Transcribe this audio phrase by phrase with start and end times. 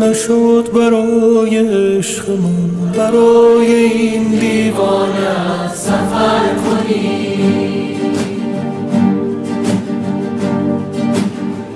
[0.00, 7.98] نشد برای عشقمون برای این دیوانه سفر کنی.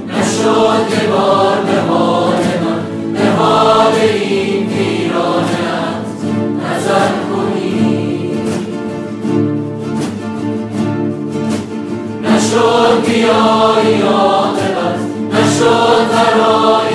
[0.09, 6.07] نشد که بار به حال من به حال این ویرانت
[6.63, 8.31] نظر کنی.
[12.23, 15.01] نشد بیایی عاقبت
[15.33, 16.92] نشد برای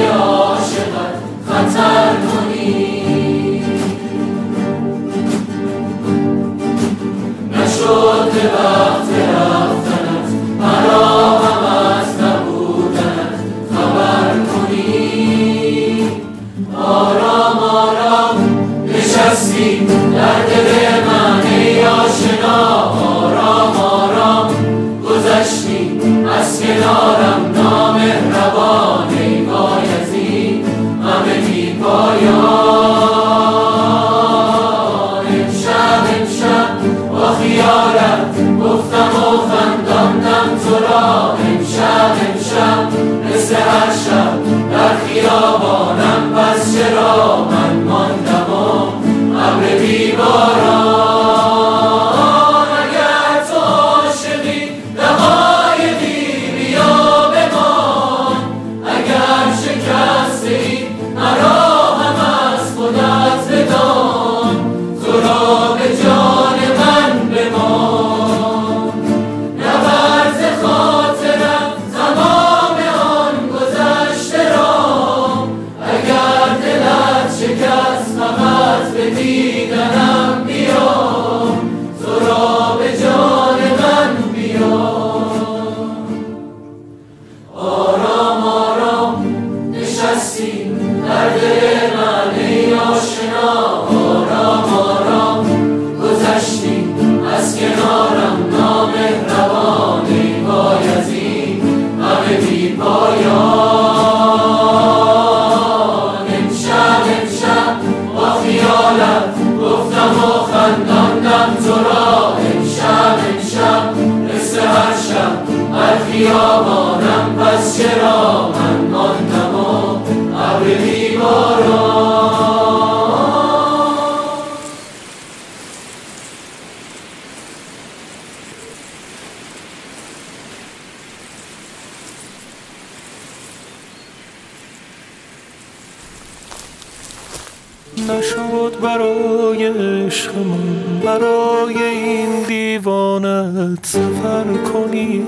[140.18, 145.24] عشقمون برای این دیوانت سفر کنی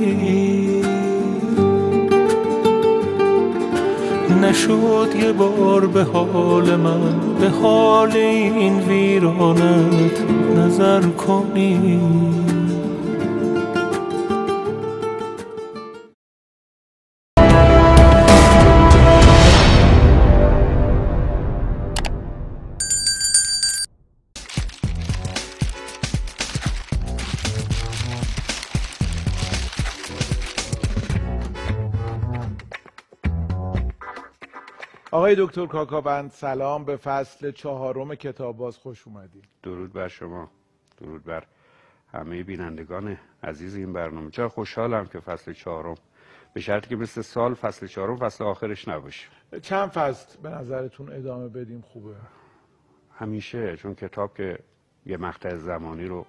[4.41, 10.23] نشد یه بار به حال من به حال این ویرانت
[10.57, 11.99] نظر کنی
[35.29, 36.85] آقای دکتر کاکاوند سلام.
[36.85, 40.51] به فصل چهارم کتاب باز خوش اومدید درود بر شما.
[40.97, 41.43] درود بر
[42.13, 44.31] همه بینندگان عزیز این برنامه.
[44.31, 45.95] چرا خوشحالم که فصل چهارم
[46.53, 49.27] به شرطی که مثل سال فصل چهارم فصل آخرش نباشه.
[49.61, 52.15] چند فصل؟ به نظرتون ادامه بدیم خوبه؟
[53.11, 54.59] همیشه چون کتاب که
[55.05, 56.25] یه مقطع زمانی رو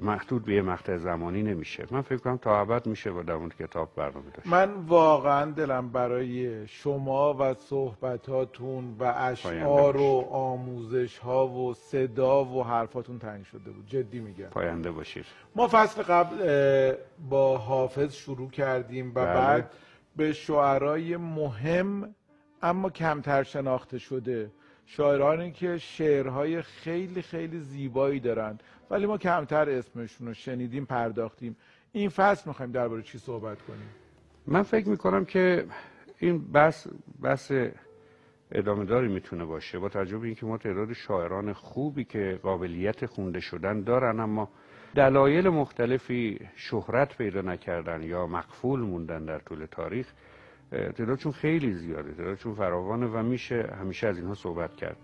[0.00, 1.86] محدود به یه مقطع زمانی نمیشه.
[1.90, 4.46] من فکر کنم تا ابد میشه با در کتاب برنامه داشت.
[4.46, 12.64] من واقعا دلم برای شما و صحبتاتون و اشعار و آموزش ها و صدا و
[12.64, 13.86] حرفاتون تنگ شده بود.
[13.86, 14.46] جدی میگم.
[14.46, 15.24] پاینده باشید.
[15.56, 16.94] ما فصل قبل
[17.30, 19.34] با حافظ شروع کردیم و بله.
[19.34, 19.70] بعد
[20.16, 22.14] به شعرهای مهم
[22.62, 24.50] اما کمتر شناخته شده
[24.96, 28.58] شاعرانی که شعرهای خیلی خیلی زیبایی دارن.
[28.90, 31.56] ولی ما کمتر اسمشون رو شنیدیم پرداختیم.
[31.92, 33.88] این فصل می‌خوایم درباره چی صحبت کنیم؟
[34.46, 35.66] من فکر می‌کنم که
[36.18, 36.86] این بحث
[37.22, 37.52] بحث
[38.52, 39.78] ادامه داری می‌تونه باشه.
[39.78, 44.48] با توجه به اینکه ما تعداد شاعران خوبی که قابلیت خونده شدن دارن اما
[44.94, 50.12] دلایل مختلفی شهرت پیدا نکردن یا مقفول موندن در طول تاریخ.
[50.70, 54.96] تعدادشون خیلی زیاده تعدادشون فراوانه و میشه همیشه از اینها صحبت کرد.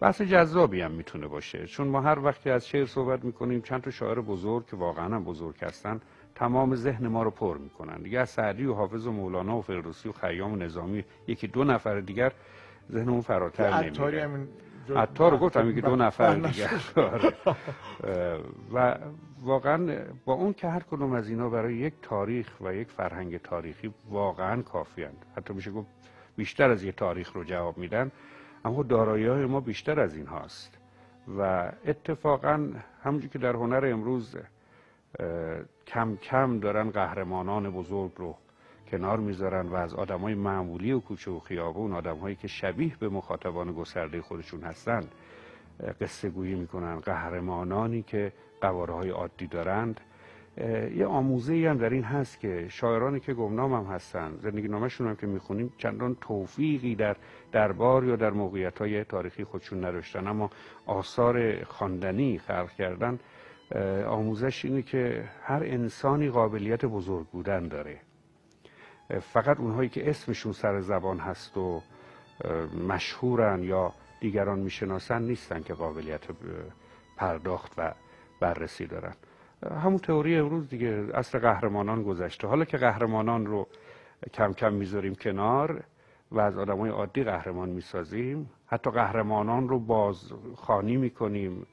[0.00, 3.82] بحث جذابی هم می‌تونه باشه چون ما هر وقت که از شعر صحبت می‌کنیم چند
[3.82, 6.00] تا شاعر بزرگ که واقعا هم بزرگ هستن
[6.34, 8.02] تمام ذهن ما رو پر می‌کنن.
[8.02, 11.64] دیگه از سعدی و حافظ و مولانا و فردوسی و خیام و نظامی یکی دو
[11.64, 12.32] نفر دیگر
[12.92, 14.46] ذهنمون فراتر نمیره.
[14.96, 16.48] عطار رو گفتم میگه دو نفر بله.
[16.48, 16.68] دیگه.
[17.12, 17.32] آره.
[18.74, 18.96] و
[19.42, 23.94] واقعا با اون که هر کدوم از اینا برای یک تاریخ و یک فرهنگ تاریخی
[24.10, 25.88] واقعا کافیند حتی میشه گفت
[26.36, 28.10] بیشتر از یک تاریخ رو جواب میدن
[28.64, 30.78] اما دارایی های ما بیشتر از این هاست.
[31.38, 32.68] و اتفاقا
[33.02, 34.36] همونجور که در هنر امروز
[35.86, 38.36] کم کم دارن قهرمانان بزرگ رو
[38.92, 43.72] کنار می‌ذارن و از آدمای معمولی و کوچه و خیابون آدمهایی که شبیه به مخاطبان
[43.72, 45.14] گسترده خودشون هستند
[46.00, 47.00] قصه گویی می‌کنن.
[47.00, 50.00] قهرمانانی که قواره های عادی دارند.
[50.96, 55.08] یه آموزه ای هم در این هست که شاعرانی که گمنام هم هستن زندگی نامشون
[55.08, 57.16] هم که می‌خونیم چندان توفیقی در
[57.52, 60.26] دربار یا در موقعیت های تاریخی خودشون نداشتن.
[60.26, 60.50] اما
[60.86, 63.18] آثار خواندنی خلق کردن
[64.06, 68.00] آموزش اینه که هر انسانی قابلیت بزرگ بودن داره.
[69.20, 71.82] فقط اونهایی که اسمشون سر زبان هست و
[72.88, 76.20] مشهورن یا دیگران می‌شناسن نیستن که قابلیت
[77.16, 77.92] پرداخت و
[78.40, 79.14] بررسی دارن.
[79.82, 82.48] همون تئوری امروز دیگه اصل قهرمانان گذشته.
[82.48, 83.66] حالا که قهرمانان رو
[84.34, 85.84] کم کم می‌ذاریم کنار
[86.30, 91.66] و از آدمای عادی قهرمان می‌سازیم حتی قهرمانان رو باز خانی می‌کنیم.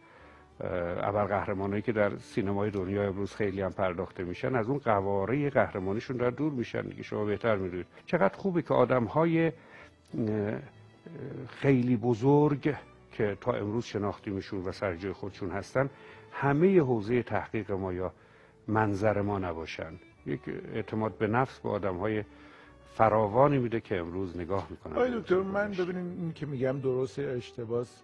[0.60, 6.18] اول قهرمانایی که در سینمای دنیا امروز خیلی هم پرداخته میشن از اون قواره قهرمانیشون
[6.18, 7.86] در دور میشن دیگه شما بهتر می‌دونید.
[8.06, 9.52] چقدر خوبه که آدم های
[11.50, 12.76] خیلی بزرگ
[13.12, 15.90] که تا امروز شناختیمشون و سر جای خودشون هستن
[16.32, 18.12] همه حوزه تحقیق ما یا
[18.68, 19.94] منظر ما نباشن.
[20.26, 20.40] یک
[20.74, 22.24] اعتماد به نفس به آدم های
[22.94, 24.94] فراوانی میده که امروز نگاه می‌کنن.
[24.94, 28.02] آقای دکتر من ببینید این که میگم درست اشتباس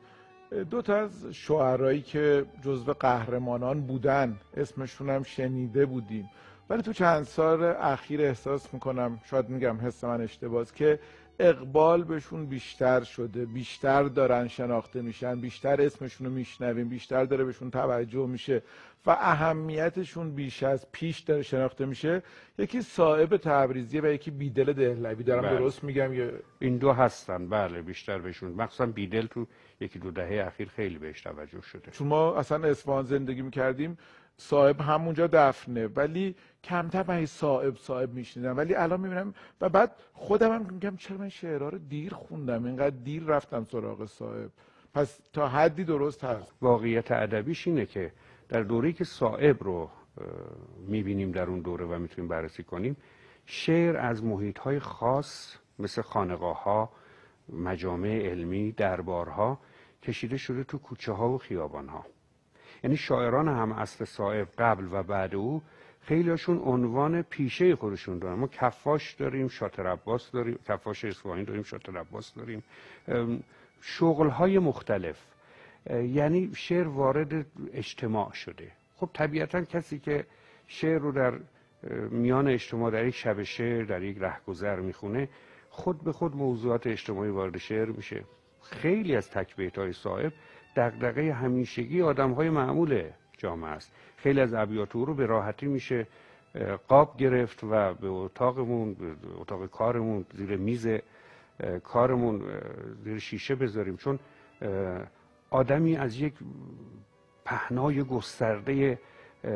[0.52, 6.30] دو تا از شاعرایی که جزو قهرمانان بودن اسمشون هم شنیده بودیم.
[6.70, 11.00] ولی تو چند سال اخیر احساس می‌کنم شاید میگم حس من اشتباس که
[11.40, 17.72] اقبال بهشون بیشتر شده بیشتر دارن شناخته میشن بیشتر اسمشون رو میشنویم بیشتر داره بهشون
[17.72, 18.62] توجه میشه
[19.06, 22.24] و اهمیتشون بیش از پیش داره شناخته میشه.
[22.58, 25.24] یکی صاحب تبریزیه و یکی بیدل دهلوی.
[25.24, 25.58] دارم بله.
[25.58, 27.50] درست میگم یا؟ این دو هستن.
[27.50, 28.52] بله بیشتر بهشون.
[28.52, 29.48] مخصوصا بیدل تو
[29.80, 31.92] یکی دو دهه اخیر خیلی بهش توجه شده.
[31.92, 33.98] چون ما اصلا اصفهان زندگی می‌کردیم.
[34.38, 38.58] صاحب همونجا دفنه ولی کمتر من صاحب صاحب میشنیدم.
[38.58, 42.96] ولی الان می‌بینم و بعد خودم هم میگم چرا من شعرها رو دیر خوندم اینقدر
[43.04, 44.52] دیر رفتم سراغ صاحب.
[44.94, 46.54] پس تا حدی درست هست.
[46.62, 48.12] واقعیت ادبیش اینه که
[48.50, 49.90] در دوره‌ای که صائب رو
[50.88, 52.98] می‌بینیم در اون دوره و می‌تونیم بررسی کنیم
[53.46, 56.90] شعر از محیط‌های خاص مثل خانقاه ها
[57.50, 59.60] مجامع علمی دربارها
[60.04, 62.06] کشیده شده تو کوچه ها و خیابان ها
[62.84, 65.62] یعنی شاعران هم اصل صائب قبل و بعد او
[66.02, 68.36] خیلیشون عنوان پیشه خودشون دارن.
[68.40, 72.64] ما کفاش داریم شاتر عباس داریم کفاش اصفهانی داریم شاتر عباس داریم.
[73.82, 75.18] شغل های مختلف.
[75.90, 78.72] یعنی شعر وارد اجتماع شده.
[78.96, 80.26] خب طبیعتا کسی که
[80.68, 81.34] شعر رو در
[82.10, 85.30] میان اجتماع در یک شب شعر در یک رهگذر می‌خونه
[85.70, 88.24] خود به خود موضوعات اجتماعی وارد شعر میشه.
[88.62, 90.34] خیلی از تکبیت های صاحب
[90.76, 93.04] دقدقه همیشگی آدم های معمول
[93.38, 93.92] جامعه است.
[94.18, 96.08] خیلی از ابیات رو به راحتی میشه
[96.88, 99.06] قاب گرفت و به اتاقمون به
[99.38, 100.88] اتاق کارمون زیر میز
[101.84, 102.42] کارمون
[103.04, 103.98] زیر شیشه بذاریم.
[103.98, 104.20] چون
[105.50, 106.34] آدمی از یک
[107.46, 109.00] پهنای گسترده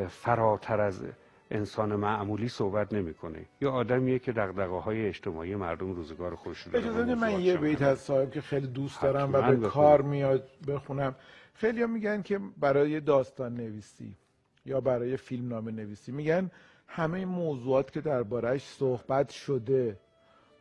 [0.07, 1.03] فراتر از
[1.51, 3.45] انسان معمولی صحبت نمی‌کنه.
[3.61, 7.99] یا آدمیه که دغدغه های اجتماعی مردم روزگار خودش رو اجازه من یه بیت از
[7.99, 11.15] صاحب که خیلی دوست دارم و به کار میاد بخونم.
[11.53, 14.15] خیلی میگن که برای داستان نویسی
[14.65, 16.51] یا برای فیلم نامه نویسی میگن
[16.87, 19.99] همه موضوعات که دربارهش صحبت شده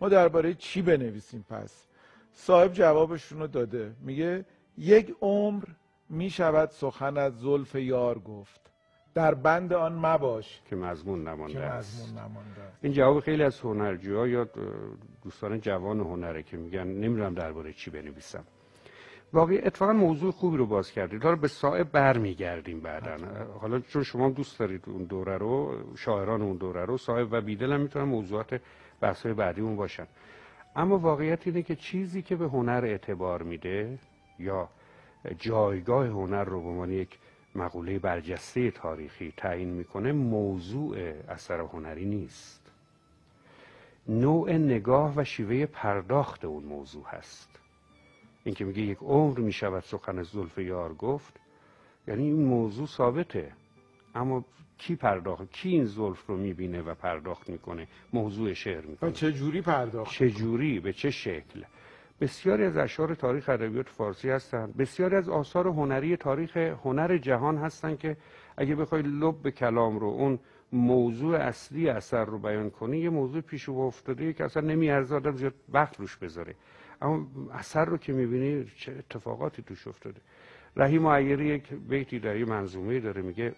[0.00, 1.87] ما درباره چی بنویسیم پس؟
[2.33, 3.95] صاحب جوابشون رو داده.
[4.00, 4.45] میگه
[4.78, 5.64] یک عمر
[6.09, 8.67] می‌شود سخن از زلف یار گفت.
[9.18, 12.12] در بند آن مباش که مضمون نمانده است.
[12.12, 14.48] نمانده این جواب خیلی از هنرجوها یا
[15.22, 18.44] دوستان جوان هنره که میگن نمی‌دونم درباره چی بنویسم.
[19.32, 21.22] واقعی اتفاقا موضوع خوبی رو باز کردید.
[21.25, 23.16] حالا به صاحب برمیگردیم بعدا.
[23.60, 27.72] حالا چون شما دوست دارید اون دوره رو شاعران اون دوره رو صاحب و بیدل
[27.72, 28.60] هم می‌تونن موضوعات
[29.00, 30.06] بحث‌های بعدیمون باشن.
[30.76, 33.98] اما واقعیت اینه که چیزی که به هنر اعتبار میده
[34.38, 34.68] یا
[35.38, 37.18] جایگاه هنر رو به عنوان یک
[37.55, 40.97] مقوله برجسته تاریخی تعیین می‌کنه موضوع
[41.28, 42.73] اثر هنری نیست.
[44.09, 47.61] نوع نگاه و شیوه پرداخت اون موضوع هست.
[48.45, 51.40] اینکه میگه یک عمر می‌شود سخن زلف یار گفت
[52.09, 53.52] یعنی این موضوع ثابته.
[54.14, 54.45] اما
[54.78, 59.12] کی پرداخت؟ کی این زلف رو می‌بینه و پرداخت می‌کنه؟ موضوع شعر می‌کنه.
[59.12, 61.64] چه جوری پرداخت؟ چه جوری؟ به چه شکل؟
[62.20, 64.76] بسیاری از اشعار تاریخ ادبیات فارسی هستند.
[64.76, 68.16] بسیاری از آثار هنری تاریخ هنر جهان هستند که
[68.56, 70.38] اگه بخوای لب به کلام رو اون
[70.72, 75.37] موضوع اصلی اثر رو بیان کنی یه موضوع پیش و افتاده که اصلا نمیارزه آدم
[75.37, 76.54] زیاد وقت روش بذاره.
[77.02, 80.20] اما اثر رو که می‌بینی چه اتفاقاتی توش افتاده؟
[80.76, 83.54] رحیم معیری یک بیتی در یه منظومه داره میگه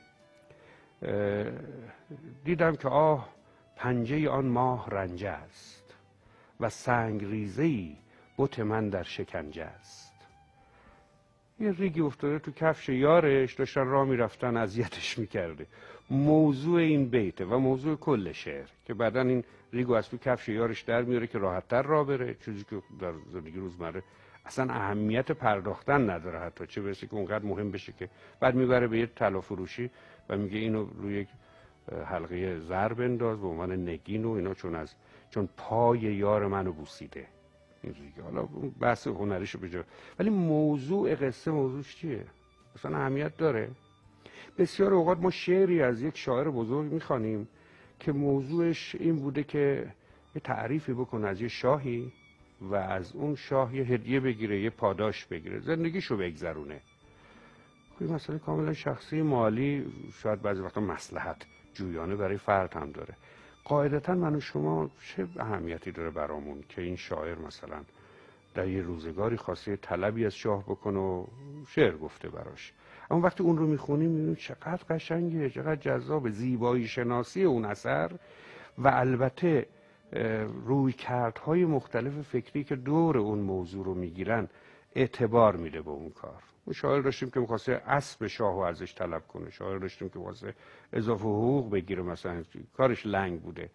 [2.45, 3.29] دیدم که آه
[3.77, 5.95] پنجه آن ماه رنجه است
[6.61, 7.97] و سنگ ریزه ای
[8.41, 10.15] بت من در شکنجه است.
[11.61, 15.67] یه ریگی افتاده تو کفش یارش داشتن راه می‌رفتن اذیتش می‌کرده.
[16.11, 20.83] موضوع این بیته و موضوع کل شعر که بعدا این ریگو از تو کفش یارش
[20.83, 24.03] در میاره که راحتتر راه بره چیزی که در زندگی روزمره.
[24.47, 28.09] اصلا اهمیت پرداختن نداره حتی چه برسه که اونقدر مهم بشه که
[28.41, 29.91] بعد می‌بره به یه طلا فروشی
[30.29, 31.27] و میگه اینو روی
[32.07, 34.95] حلقه زر بنداز به عنوان نگین و اینا چون از
[35.31, 37.27] چون پای یار منو بوسیده.
[37.83, 38.43] این ریگه حالا
[38.81, 39.85] بحث هنریشو بجا
[40.19, 42.25] ولی موضوع قصه موضوعش چیه؟
[42.75, 43.71] اصلا اهمیت داره.
[44.59, 47.49] بسیار اوقات ما شعری از یک شاعر بزرگ می‌خوانیم
[48.01, 49.93] که موضوعش این بوده که
[50.35, 52.13] یه تعریفی بکنه از یه شاهی
[52.61, 55.61] و از اون شاه یه هدیه بگیره یه پاداش بگیره.
[55.61, 56.81] زندگیشو بگذرونه.
[57.99, 63.15] خب مسئله کاملا شخصی مالی شاید بعضی وقتا مسلحت جویانه برای فرد هم داره.
[63.65, 67.81] قاعدتا من و شما چه اهمیتی داره برامون که این شاعر مثلا
[68.55, 71.25] در یه روزگاری خواسته طلبی از شاه بکنه و
[71.69, 72.73] شعر گفته براش.
[73.11, 78.11] اما وقتی اون رو می‌خونیم می‌بینیم چقدر قشنگه چقدر جذاب زیبایی شناسی اون اثر
[78.79, 79.67] و البته
[80.65, 84.49] روی کردهای مختلف فکری که دور اون موضوع رو می‌گیرن
[84.95, 86.43] اعتبار میده به اون کار.
[86.75, 89.51] شاعر داشتیم که می‌خواسته اسب شاه و ازش طلب کنه.
[89.51, 90.55] شاعر داشتیم که می‌خواسته
[90.93, 92.43] اضافه حقوق بگیره مثلا
[92.77, 93.71] کارش لنگ بوده.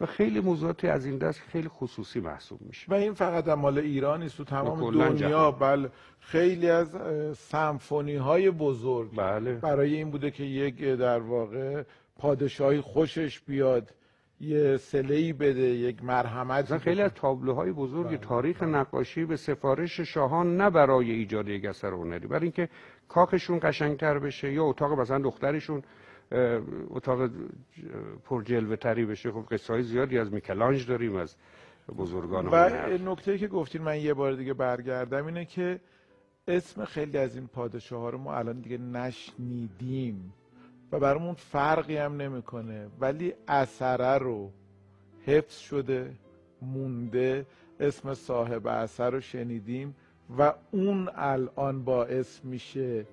[0.00, 2.86] و خیلی موضوعاتی از این دست خیلی خصوصی محسوب میشه.
[2.90, 5.50] و این فقط مال ایران نیست تو تمام دنیا.
[5.50, 5.90] بله.
[6.20, 6.96] خیلی از
[7.38, 9.54] سمفونی های بزرگ بله.
[9.54, 11.82] برای این بوده که یک در واقع
[12.18, 13.94] پادشاهی خوشش بیاد.
[14.40, 18.16] یه سلهی بده یک مرحمت خیلی از تابلوهای بزرگ بله.
[18.16, 22.26] تاریخ نقاشی به سفارش شاهان نه برای ایجاد یک اثر هنری.
[22.26, 22.68] برای اینکه
[23.08, 25.82] کاخشون قشنگتر بشه یا اتاق مثلا دخترشون
[26.90, 27.30] اتاق
[28.24, 29.32] پر جلوه تری بشه.
[29.32, 31.36] خب قصه های زیادی از میکلانج داریم از
[31.98, 32.68] بزرگان و
[33.12, 35.80] نکته که گفتین من یه بار دیگه برگردم اینه که
[36.48, 40.32] اسم خیلی از این پادشاه ها رو ما الان دیگه نشنیدیم.
[40.92, 42.88] و برامون فرقی هم نمی‌کنه.
[43.00, 44.50] ولی اثره رو
[45.26, 46.12] حفظ شده
[46.62, 47.46] مونده
[47.80, 49.94] اسم صاحب اثر رو شنیدیم
[50.38, 53.06] و اون الان باعث میشه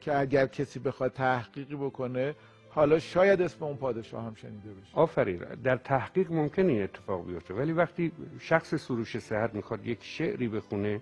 [0.00, 2.34] که اگر کسی بخواد تحقیقی بکنه
[2.70, 4.96] حالا شاید اسم اون پادشاه هم شنیده بشه.
[4.96, 5.38] آفرین.
[5.64, 7.54] در تحقیق ممکن این اتفاق بیفته.
[7.54, 11.00] ولی وقتی شخص سروش صحت می‌خواد یک شعری بخونه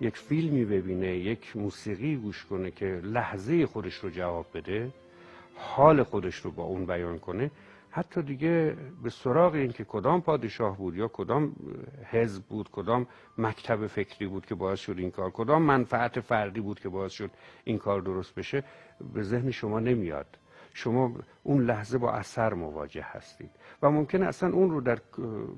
[0.00, 4.90] یک فیلمی ببینه یک موسیقی گوش کنه که لحظه خودش رو جواب بده
[5.54, 7.50] حال خودش رو با اون بیان کنه
[7.90, 11.56] حتی دیگه به سراغ این که کدام پادشاه بود یا کدام
[12.10, 13.06] حزب بود کدام
[13.38, 17.30] مکتب فکری بود که باعث شد این کار کدام منفعت فردی بود که باعث شد
[17.64, 18.64] این کار درست بشه
[19.14, 20.38] به ذهن شما نمیاد.
[20.74, 23.50] شما اون لحظه با اثر مواجه هستید
[23.82, 24.98] و ممکن اصلا اون رو در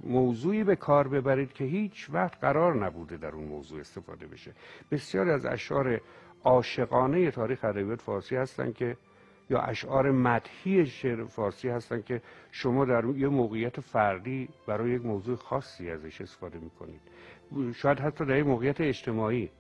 [0.05, 4.53] موضوعی به کار ببرید که هیچ وقت قرار نبوده در اون موضوع استفاده بشه.
[4.91, 6.01] بسیاری از اشعار
[6.45, 8.97] عاشقانه تاریخ ادبیات فارسی هستن که
[9.51, 15.37] یا اشعار مدهی شعر فارسی هستن که شما در یه موقعیت فردی برای یک موضوع
[15.37, 17.01] خاصی ازش استفاده می‌کنید.
[17.75, 19.51] شاید حتی در یک موقعیت اجتماعی.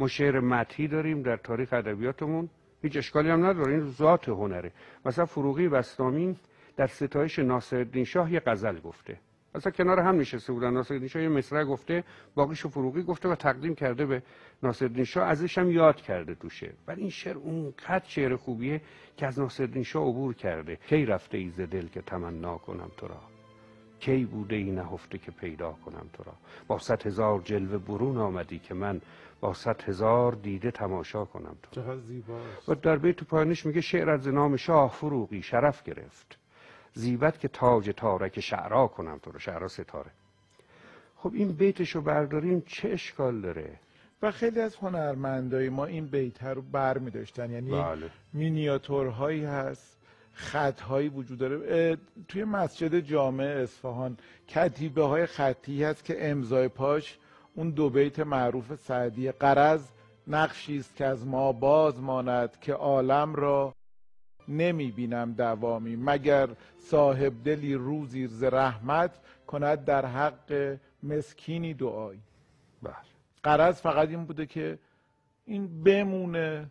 [0.00, 2.48] ما شعر مدهی داریم در تاریخ ادبیاتمون.
[2.82, 4.72] هیچ اشکالی هم نداره این ذات هنره.
[5.04, 6.36] مثلا فروغی بستامین
[6.76, 9.18] در ستایش ناصرالدین شاه یه غزل گفته.
[9.54, 10.70] اصلا کنار هم نشسته بودن.
[10.70, 14.22] ناصرالدین شاه یه مصرع گفته باقیشو فروغی گفته و تقدیم کرده به
[14.62, 15.28] ناصرالدین شاه.
[15.28, 18.80] ازش هم یاد کرده تو شعر ولی این شعر اونقدر شعر خوبیه
[19.16, 20.76] که از ناصرالدین شاه عبور کرده.
[20.76, 23.20] کی رفته ای دل که تمنا کنم تو را؟
[24.00, 26.32] کی بوده ای نهفته که پیدا کنم تو را؟
[26.66, 29.00] با صد هزار جلوه برون آمدی که من
[29.40, 31.80] با صد هزار دیده تماشا کنم تو
[32.68, 36.38] و در بیت پایانش میگه شعر از نام شاه فروغی شرف گرفت.
[36.94, 40.10] زیبت که تاج تارک شعرا کنم تو رو شعرا ستاره.
[41.16, 43.78] خب این بیتشو برداریم چه اشکال داره؟
[44.22, 48.10] و خیلی از هنرمندای ما این بیت رو بر می داشتن یعنی بله.
[48.32, 49.96] مینیاتورهایی هست
[50.32, 51.96] خطهایی وجود داره.
[52.28, 54.16] توی مسجد جامع اصفهان
[54.48, 57.18] کتیبه های خطی هست که امضای پاش
[57.54, 59.88] اون دو بیت معروف سعدی قرض
[60.26, 63.74] نقشی است که از ما باز ماند که عالم را
[64.48, 66.48] نمی بینم دوامی مگر
[66.78, 72.20] صاحب دلی روزی ز رحمت کند در حق مسکینی دعایی.
[72.82, 72.94] بله.
[73.42, 74.78] قرض فقط این بوده که
[75.46, 76.70] این بمونه.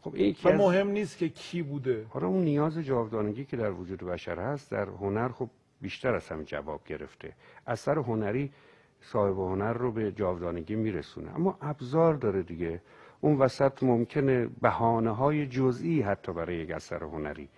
[0.00, 2.06] خب این و مهم نیست که کی بوده.
[2.08, 5.50] حالا اون نیاز جاودانگی که در وجود بشر هست در هنر خب
[5.80, 7.32] بیشتر از هم جواب گرفته.
[7.66, 8.52] اثر هنری
[9.00, 11.34] صاحب هنر رو به جاودانگی میرسونه.
[11.34, 12.80] اما ابزار داره دیگه.
[13.24, 17.48] اون وسط ممکنه بهانه های جزئی حتی برای یک اثر هنری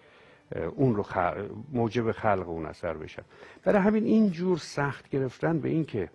[0.77, 1.05] اون رو
[1.73, 3.23] موجب خلق اون اثر بشن
[3.65, 6.11] برای همین این جور سخت گرفتن به این که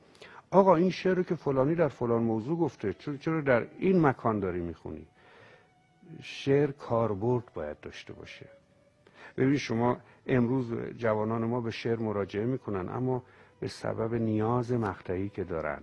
[0.52, 4.62] آقا این شعر رو که فلانی در فلان موضوع گفته چرا در این مکان داری
[4.62, 5.08] می‌خونی؟
[6.22, 8.46] شعر کاربرد باید داشته باشه.
[9.38, 13.24] ببینید شما امروز جوانان ما به شعر مراجعه می‌کنن اما
[13.60, 15.82] به سبب نیاز مقطعی که دارن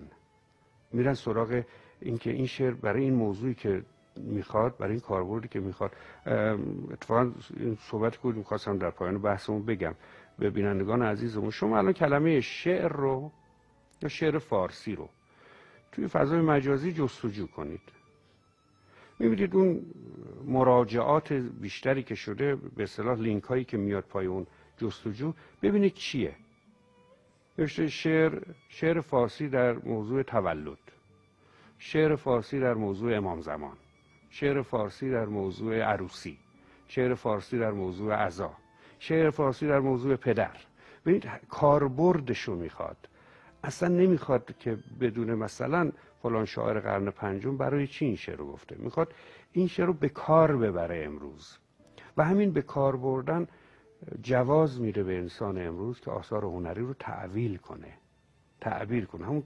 [0.92, 1.62] میرن سراغ
[2.00, 3.82] اینکه این شعر برای این موضوعی که
[4.16, 5.92] می‌خواد برای این کاربردی که می‌خواد
[6.92, 9.94] اتفاقا این صحبت که می‌خواستم در پایان بحثمون بگم.
[10.38, 13.32] به بینندگان عزیزمون شما الان کلمه شعر رو
[14.02, 15.08] یا شعر فارسی رو
[15.92, 17.80] توی فضای مجازی جستجو کنید.
[19.18, 19.86] می‌بینید اون
[20.46, 26.36] مراجعات بیشتری که شده به اصطلاح لینک هایی که میاد پای اون جستجو ببینید چیه.
[27.58, 30.78] نوشته شعر شعر فارسی در موضوع تولد.
[31.78, 33.76] شعر فارسی در موضوع امام زمان
[34.30, 36.38] شعر فارسی در موضوع عروسی
[36.88, 38.52] شعر فارسی در موضوع عزا
[38.98, 40.56] شعر فارسی در موضوع پدر.
[41.06, 42.96] ببینید کاربردشو می‌خواد.
[43.64, 45.92] اصلا نمی‌خواد که بدون مثلا
[46.22, 49.14] فلان شاعر قرن پنجم برای چی این شعر رو گفته؟ می‌خواد
[49.52, 51.58] این شعر رو به کار ببره امروز.
[52.16, 53.46] و همین به کار بردن
[54.22, 57.94] جواز میده به انسان امروز که آثار هنری رو تعویل کنه.
[58.60, 59.26] تعبیر کنه.
[59.26, 59.42] همون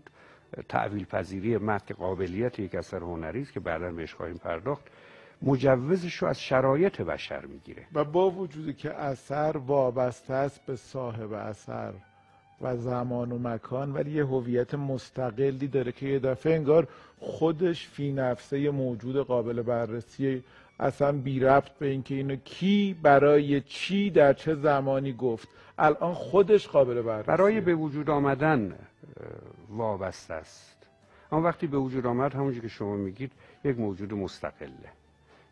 [0.69, 4.85] تعویل پذیری متن قابلیت یک اثر هنری است که بعدا بهش خواهیم پرداخت
[5.43, 7.87] مجوزش رو از شرایط بشر می‌گیره.
[7.95, 11.93] و با وجودی که اثر وابسته است به صاحب اثر
[12.61, 16.89] و زمان و مکان ولی یه هویت مستقلی داره که یه دفعه انگار
[17.19, 20.45] خودش فی نفسه موجود قابل بررسی
[20.81, 25.49] اصلا بی ربط به اینکه اینو کی برای چی در چه زمانی گفت.
[25.79, 27.27] الان خودش قابل بررسی.
[27.27, 28.79] برای به وجود آمدن
[29.69, 30.87] وابسته است.
[31.33, 33.33] اما وقتی به وجود آمد همونجور که شما میگید
[33.65, 34.89] یک موجود مستقله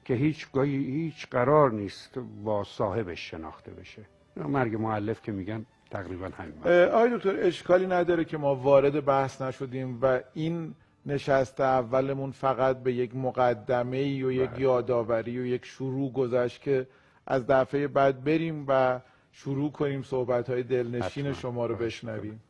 [0.04, 4.02] که هیچ هیچ قرار نیست با صاحبش شناخته بشه.
[4.36, 9.98] مرگ معلف که میگن تقریبا همین آقای دکتر اشکالی نداره که ما وارد بحث نشدیم
[10.02, 10.74] و این
[11.06, 14.60] نشست اولمون فقط به یک مقدمه ای و یک بله.
[14.60, 16.86] یادآوری و یک شروع گذشت که
[17.26, 19.00] از دفعه بعد بریم و
[19.32, 22.40] شروع کنیم صحبت های دلنشین شما رو بشنویم.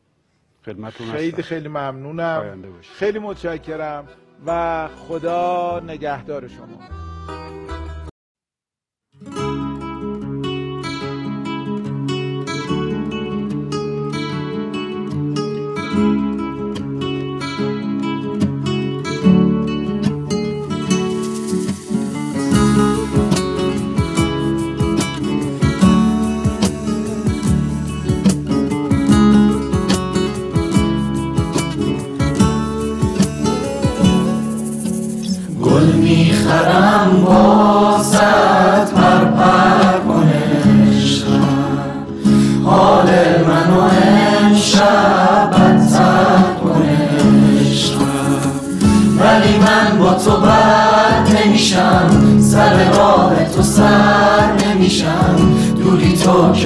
[1.12, 2.64] خیلی خیلی ممنونم.
[2.98, 4.08] خیلی متشکرم
[4.46, 7.09] و خدا نگهدار شما.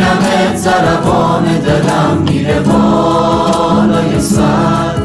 [0.00, 5.00] می‌بینم زربان دلم میره بالای سر.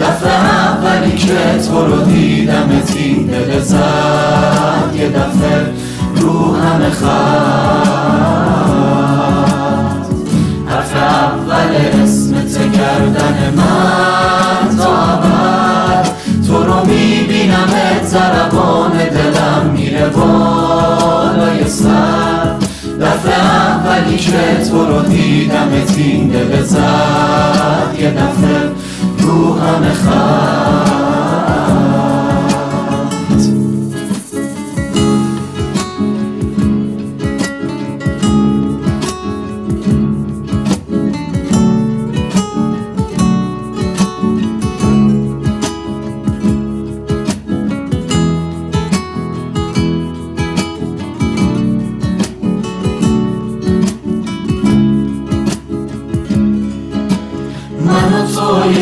[0.00, 5.66] دفعه اولی که تو رو دیدم این دل زد یه دفعه
[6.16, 7.06] رو همه خط
[10.66, 16.08] حرف اول اسمت گردن من تا عبد
[16.46, 17.70] تو رو می‌بینم
[18.04, 22.15] زربان دلم میره بالای سر.
[24.06, 28.70] اولی که تو رو دیدم تین دل زد یه دفعه
[29.18, 30.95] روحم خط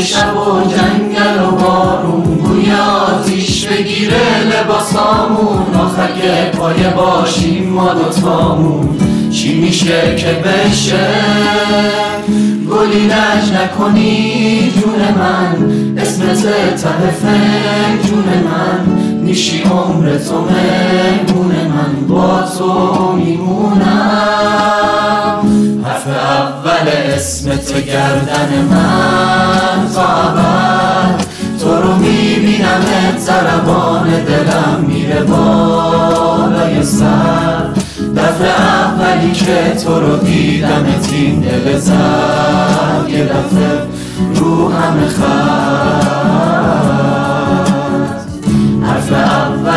[0.05, 2.23] شب و جنگل و بارون.
[2.23, 5.75] بوی آتیش بگیره لباسامون.
[5.75, 8.99] آخر پای باشیم ما دوتامون.
[9.31, 11.09] چی میشه که بشه؟
[12.71, 13.07] گلی
[13.55, 15.99] نکنی جون من.
[15.99, 16.43] اسمت
[16.83, 19.13] ته جون من.
[19.25, 23.85] میشی عمر تو مهمون من با تو میمونم.
[25.85, 31.25] حرف اول اسمت گردن من تا عبد
[31.61, 32.85] تو رو می‌بینم
[33.19, 37.69] زربان دلم میره بالای سر.
[38.17, 43.81] دفعه اولی که تو رو دیدم تین دل زد یه دفعه
[44.35, 46.13] رو همه خط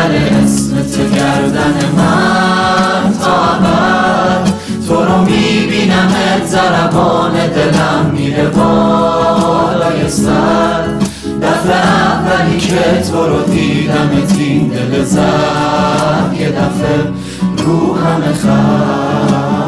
[0.08, 3.58] اول اسمت گردن من تا
[4.88, 6.12] تو رو می‌بینم
[6.46, 10.84] زربان دلم میره بالای سر.
[11.42, 16.98] دفعه اولی که تو رو دیدم تین دل زد یه دفعه
[17.66, 19.67] رو همه خط